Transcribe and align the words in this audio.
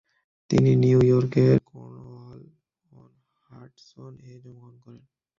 তিনি 0.49 0.71
নিউ 0.75 0.99
ইয়র্কের 1.03 1.55
কর্নওয়াল-অন-হাডসন-এ 1.69 3.03
জন্মগ্রহণ 4.43 4.75
করেন। 4.83 5.03